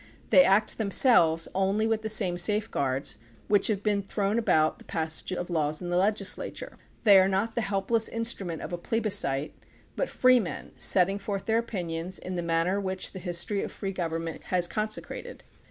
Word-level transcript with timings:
They 0.31 0.43
act 0.43 0.79
themselves 0.79 1.47
only 1.53 1.85
with 1.85 2.01
the 2.01 2.09
same 2.09 2.35
safeguards 2.39 3.19
which 3.47 3.67
have 3.67 3.83
been 3.83 4.01
thrown 4.01 4.39
about 4.39 4.79
the 4.79 4.83
passage 4.83 5.31
of 5.31 5.51
laws 5.51 5.79
in 5.79 5.91
the 5.91 5.95
legislature. 5.95 6.79
They 7.03 7.19
are 7.19 7.27
not 7.27 7.53
the 7.53 7.61
helpless 7.61 8.09
instrument 8.09 8.63
of 8.63 8.73
a 8.73 8.79
plebiscite, 8.79 9.53
but 9.95 10.09
freemen 10.09 10.71
setting 10.79 11.19
forth 11.19 11.45
their 11.45 11.59
opinions 11.59 12.17
in 12.17 12.33
the 12.35 12.41
manner 12.41 12.81
which 12.81 13.11
the 13.11 13.19
history 13.19 13.61
of 13.61 13.71
free 13.71 13.91
government 13.93 14.45
has 14.45 14.67
consecrated. 14.67 15.43